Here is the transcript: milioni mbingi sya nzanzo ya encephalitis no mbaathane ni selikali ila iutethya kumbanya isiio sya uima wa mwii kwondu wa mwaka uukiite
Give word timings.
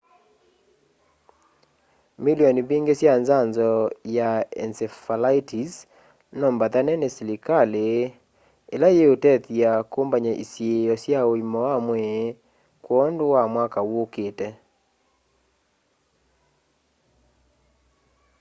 milioni 2.23 2.59
mbingi 2.65 2.93
sya 2.99 3.13
nzanzo 3.21 3.69
ya 4.17 4.29
encephalitis 4.63 5.73
no 6.39 6.47
mbaathane 6.55 6.93
ni 7.01 7.07
selikali 7.15 7.87
ila 8.75 8.87
iutethya 8.97 9.71
kumbanya 9.91 10.33
isiio 10.43 10.93
sya 11.03 11.19
uima 11.31 11.59
wa 11.67 11.75
mwii 11.87 12.21
kwondu 12.85 13.25
wa 13.35 13.43
mwaka 13.53 13.79
uukiite 13.91 14.47